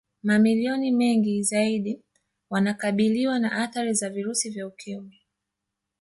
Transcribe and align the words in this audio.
Mamilioni 0.23 0.91
mengi 0.91 1.43
zaidi 1.43 2.01
wanakabiliwa 2.49 3.39
na 3.39 3.51
athari 3.51 3.93
za 3.93 4.09
virusi 4.09 4.49
vya 4.49 4.67
Ukimwi 4.67 5.21